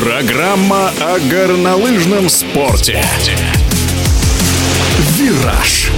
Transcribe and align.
Программа 0.00 0.90
о 1.00 1.18
горнолыжном 1.28 2.28
спорте. 2.28 3.02
«Вираж». 5.18 5.90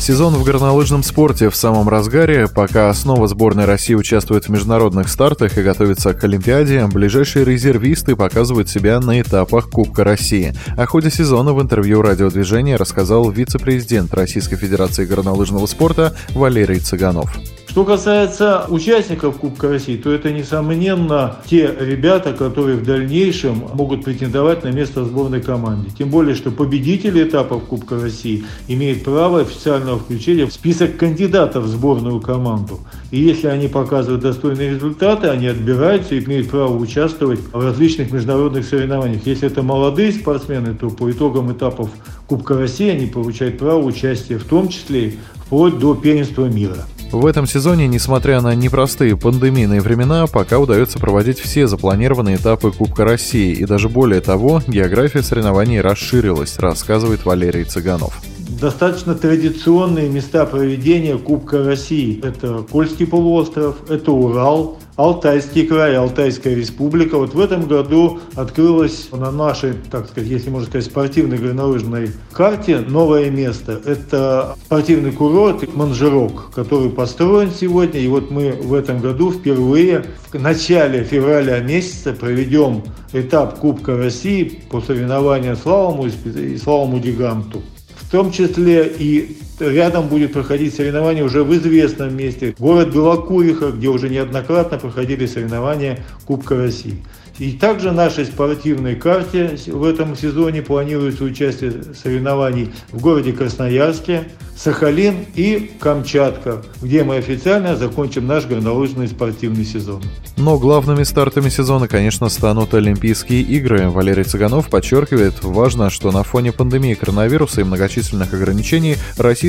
Сезон 0.00 0.34
в 0.34 0.42
горнолыжном 0.42 1.04
спорте 1.04 1.50
в 1.50 1.54
самом 1.54 1.88
разгаре. 1.88 2.48
Пока 2.48 2.90
основа 2.90 3.28
сборной 3.28 3.64
России 3.64 3.94
участвует 3.94 4.46
в 4.46 4.48
международных 4.48 5.08
стартах 5.08 5.56
и 5.56 5.62
готовится 5.62 6.14
к 6.14 6.24
Олимпиаде, 6.24 6.84
ближайшие 6.86 7.44
резервисты 7.44 8.16
показывают 8.16 8.68
себя 8.68 8.98
на 8.98 9.20
этапах 9.20 9.70
Кубка 9.70 10.02
России. 10.02 10.52
О 10.76 10.84
ходе 10.84 11.12
сезона 11.12 11.52
в 11.52 11.62
интервью 11.62 12.02
радиодвижения 12.02 12.76
рассказал 12.76 13.30
вице-президент 13.30 14.12
Российской 14.14 14.56
Федерации 14.56 15.04
горнолыжного 15.04 15.66
спорта 15.66 16.16
Валерий 16.30 16.80
Цыганов. 16.80 17.38
Что 17.70 17.84
касается 17.84 18.66
участников 18.68 19.38
Кубка 19.38 19.68
России, 19.68 19.96
то 19.96 20.10
это, 20.10 20.32
несомненно, 20.32 21.36
те 21.46 21.72
ребята, 21.78 22.32
которые 22.32 22.76
в 22.76 22.84
дальнейшем 22.84 23.62
могут 23.74 24.04
претендовать 24.04 24.64
на 24.64 24.72
место 24.72 25.02
в 25.02 25.06
сборной 25.06 25.40
команде. 25.40 25.88
Тем 25.96 26.10
более, 26.10 26.34
что 26.34 26.50
победители 26.50 27.22
этапов 27.22 27.62
Кубка 27.66 28.00
России 28.00 28.44
имеют 28.66 29.04
право 29.04 29.42
официального 29.42 30.00
включения 30.00 30.46
в 30.46 30.52
список 30.52 30.96
кандидатов 30.96 31.62
в 31.62 31.68
сборную 31.68 32.20
команду. 32.20 32.80
И 33.12 33.20
если 33.20 33.46
они 33.46 33.68
показывают 33.68 34.22
достойные 34.22 34.70
результаты, 34.70 35.28
они 35.28 35.46
отбираются 35.46 36.16
и 36.16 36.24
имеют 36.24 36.50
право 36.50 36.76
участвовать 36.76 37.38
в 37.52 37.64
различных 37.64 38.10
международных 38.10 38.66
соревнованиях. 38.66 39.24
Если 39.26 39.46
это 39.46 39.62
молодые 39.62 40.10
спортсмены, 40.10 40.74
то 40.74 40.90
по 40.90 41.08
итогам 41.08 41.52
этапов 41.52 41.90
Кубка 42.26 42.58
России 42.58 42.90
они 42.90 43.06
получают 43.06 43.58
право 43.58 43.80
участия 43.80 44.38
в 44.38 44.44
том 44.44 44.70
числе 44.70 45.14
вплоть 45.46 45.78
до 45.78 45.94
первенства 45.94 46.46
мира. 46.46 46.84
В 47.12 47.26
этом 47.26 47.46
сезоне, 47.46 47.88
несмотря 47.88 48.40
на 48.40 48.54
непростые 48.54 49.16
пандемийные 49.16 49.80
времена, 49.80 50.28
пока 50.28 50.60
удается 50.60 51.00
проводить 51.00 51.40
все 51.40 51.66
запланированные 51.66 52.36
этапы 52.36 52.70
Кубка 52.70 53.04
России, 53.04 53.52
и 53.52 53.64
даже 53.64 53.88
более 53.88 54.20
того, 54.20 54.62
география 54.68 55.22
соревнований 55.22 55.80
расширилась, 55.80 56.58
рассказывает 56.58 57.24
Валерий 57.24 57.64
Цыганов 57.64 58.20
достаточно 58.60 59.14
традиционные 59.14 60.08
места 60.08 60.44
проведения 60.44 61.16
Кубка 61.16 61.64
России. 61.64 62.20
Это 62.22 62.62
Кольский 62.70 63.06
полуостров, 63.06 63.90
это 63.90 64.12
Урал, 64.12 64.78
Алтайский 64.96 65.66
край, 65.66 65.96
Алтайская 65.96 66.54
республика. 66.54 67.16
Вот 67.16 67.32
в 67.32 67.40
этом 67.40 67.66
году 67.66 68.20
открылось 68.34 69.08
на 69.12 69.30
нашей, 69.30 69.72
так 69.90 70.08
сказать, 70.08 70.28
если 70.28 70.50
можно 70.50 70.68
сказать, 70.68 70.84
спортивной 70.84 71.38
горнолыжной 71.38 72.10
карте 72.32 72.80
новое 72.80 73.30
место. 73.30 73.80
Это 73.86 74.56
спортивный 74.66 75.12
курорт 75.12 75.74
Манжерок, 75.74 76.50
который 76.54 76.90
построен 76.90 77.50
сегодня. 77.50 77.98
И 77.98 78.08
вот 78.08 78.30
мы 78.30 78.52
в 78.52 78.74
этом 78.74 79.00
году 79.00 79.32
впервые 79.32 80.04
в 80.30 80.38
начале 80.38 81.02
февраля 81.02 81.60
месяца 81.60 82.12
проведем 82.12 82.82
этап 83.14 83.58
Кубка 83.58 83.96
России 83.96 84.60
по 84.70 84.82
соревнованию 84.82 85.56
славому 85.56 86.06
и 86.06 86.58
славому 86.58 86.98
гиганту. 86.98 87.62
В 88.10 88.12
том 88.12 88.32
числе 88.32 88.92
и 88.98 89.38
рядом 89.60 90.08
будет 90.08 90.32
проходить 90.32 90.74
соревнования 90.74 91.24
уже 91.24 91.44
в 91.44 91.54
известном 91.54 92.16
месте. 92.16 92.54
Город 92.58 92.92
Белокуриха, 92.92 93.70
где 93.70 93.88
уже 93.88 94.08
неоднократно 94.08 94.78
проходили 94.78 95.26
соревнования 95.26 96.04
Кубка 96.26 96.56
России. 96.56 97.02
И 97.38 97.52
также 97.52 97.90
нашей 97.90 98.26
спортивной 98.26 98.96
карте 98.96 99.56
в 99.66 99.84
этом 99.84 100.14
сезоне 100.14 100.60
планируется 100.60 101.24
участие 101.24 101.72
соревнований 101.94 102.70
в 102.92 103.00
городе 103.00 103.32
Красноярске, 103.32 104.24
Сахалин 104.62 105.24
и 105.36 105.70
Камчатка, 105.80 106.60
где 106.82 107.02
мы 107.02 107.16
официально 107.16 107.76
закончим 107.76 108.26
наш 108.26 108.44
горнолыжный 108.44 109.08
спортивный 109.08 109.64
сезон. 109.64 110.02
Но 110.36 110.58
главными 110.58 111.02
стартами 111.02 111.48
сезона, 111.48 111.88
конечно, 111.88 112.28
станут 112.28 112.74
Олимпийские 112.74 113.40
игры. 113.40 113.88
Валерий 113.88 114.24
Цыганов 114.24 114.68
подчеркивает, 114.68 115.42
важно, 115.42 115.88
что 115.88 116.12
на 116.12 116.24
фоне 116.24 116.52
пандемии 116.52 116.92
коронавируса 116.92 117.62
и 117.62 117.64
многочисленных 117.64 118.34
ограничений 118.34 118.96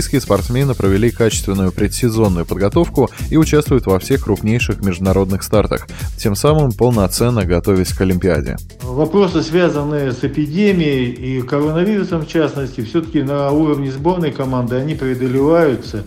российские 0.00 0.22
спортсмены 0.22 0.74
провели 0.74 1.10
качественную 1.10 1.72
предсезонную 1.72 2.46
подготовку 2.46 3.10
и 3.28 3.36
участвуют 3.36 3.84
во 3.84 3.98
всех 3.98 4.24
крупнейших 4.24 4.80
международных 4.80 5.42
стартах, 5.42 5.88
тем 6.16 6.34
самым 6.34 6.72
полноценно 6.72 7.44
готовясь 7.44 7.92
к 7.92 8.00
Олимпиаде. 8.00 8.56
Вопросы, 8.82 9.42
связанные 9.42 10.12
с 10.12 10.24
эпидемией 10.24 11.10
и 11.10 11.42
коронавирусом 11.42 12.22
в 12.22 12.28
частности, 12.28 12.80
все-таки 12.80 13.20
на 13.22 13.50
уровне 13.50 13.92
сборной 13.92 14.32
команды, 14.32 14.76
они 14.76 14.94
преодолеваются. 14.94 16.02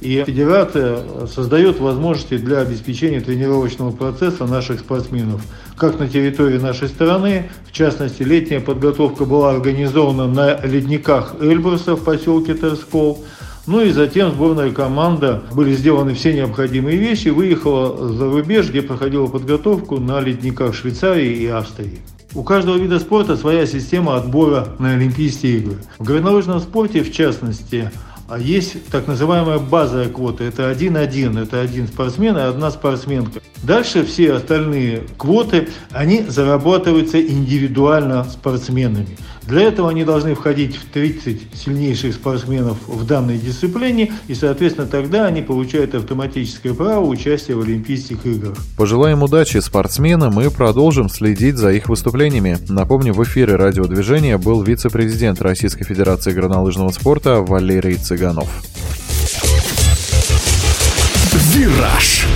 И 0.00 0.22
федерация 0.24 1.26
создает 1.26 1.80
возможности 1.80 2.36
для 2.38 2.58
обеспечения 2.58 3.20
тренировочного 3.20 3.90
процесса 3.90 4.46
наших 4.46 4.80
спортсменов. 4.80 5.42
Как 5.76 5.98
на 5.98 6.08
территории 6.08 6.58
нашей 6.58 6.88
страны, 6.88 7.50
в 7.66 7.72
частности, 7.72 8.22
летняя 8.22 8.60
подготовка 8.60 9.24
была 9.24 9.50
организована 9.50 10.26
на 10.26 10.60
ледниках 10.64 11.34
Эльбруса 11.40 11.96
в 11.96 12.04
поселке 12.04 12.54
Терскол. 12.54 13.24
Ну 13.66 13.82
и 13.82 13.90
затем 13.90 14.30
сборная 14.30 14.70
команда, 14.70 15.42
были 15.52 15.74
сделаны 15.74 16.14
все 16.14 16.32
необходимые 16.32 16.96
вещи, 16.96 17.28
выехала 17.28 18.08
за 18.08 18.30
рубеж, 18.30 18.70
где 18.70 18.80
проходила 18.80 19.26
подготовку 19.26 19.98
на 19.98 20.20
ледниках 20.20 20.74
Швейцарии 20.74 21.34
и 21.34 21.46
Австрии. 21.48 21.98
У 22.34 22.42
каждого 22.42 22.76
вида 22.76 22.98
спорта 22.98 23.36
своя 23.36 23.66
система 23.66 24.16
отбора 24.16 24.68
на 24.78 24.92
Олимпийские 24.92 25.58
игры. 25.58 25.76
В 25.98 26.04
горнолыжном 26.04 26.60
спорте, 26.60 27.02
в 27.02 27.12
частности, 27.12 27.90
а 28.28 28.38
есть 28.38 28.90
так 28.90 29.06
называемая 29.06 29.58
базовая 29.58 30.10
квота. 30.10 30.44
Это 30.44 30.68
один-один, 30.68 31.38
это 31.38 31.60
один 31.60 31.88
спортсмен 31.88 32.36
и 32.36 32.40
одна 32.40 32.70
спортсменка. 32.70 33.40
Дальше 33.62 34.04
все 34.04 34.34
остальные 34.34 35.04
квоты, 35.16 35.68
они 35.90 36.22
зарабатываются 36.22 37.20
индивидуально 37.20 38.24
спортсменами. 38.24 39.16
Для 39.48 39.62
этого 39.62 39.88
они 39.88 40.04
должны 40.04 40.34
входить 40.34 40.76
в 40.76 40.84
30 40.92 41.54
сильнейших 41.54 42.12
спортсменов 42.12 42.76
в 42.86 43.06
данной 43.06 43.38
дисциплине, 43.38 44.12
и, 44.26 44.34
соответственно, 44.34 44.86
тогда 44.86 45.24
они 45.24 45.40
получают 45.40 45.94
автоматическое 45.94 46.74
право 46.74 47.06
участия 47.06 47.54
в 47.54 47.62
Олимпийских 47.62 48.26
играх. 48.26 48.58
Пожелаем 48.76 49.22
удачи 49.22 49.56
спортсменам 49.56 50.38
и 50.38 50.50
продолжим 50.50 51.08
следить 51.08 51.56
за 51.56 51.72
их 51.72 51.88
выступлениями. 51.88 52.58
Напомню, 52.68 53.14
в 53.14 53.24
эфире 53.24 53.56
радиодвижения 53.56 54.36
был 54.36 54.62
вице-президент 54.62 55.40
Российской 55.40 55.84
Федерации 55.84 56.32
горнолыжного 56.32 56.90
спорта 56.90 57.40
Валерий 57.40 57.94
Цыганов. 57.94 58.48
«Вираж» 61.54 62.26